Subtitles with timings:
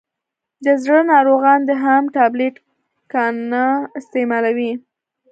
[0.65, 2.55] دزړه ناروغان دي هم ټابلیټ
[3.11, 3.65] کا نه
[3.99, 4.71] استعمالوي.